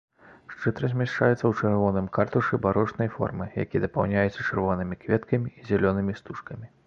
Шчыт 0.51 0.79
размяшчаецца 0.83 1.35
ў 1.35 1.51
чырвоным 1.59 2.07
картушы 2.15 2.59
барочнай 2.65 3.09
формы, 3.17 3.47
які 3.65 3.81
дапаўняецца 3.85 4.47
чырвонымі 4.47 4.97
кветкамі 5.03 5.47
і 5.61 5.69
зялёнымі 5.69 6.13
стужкамі. 6.21 6.67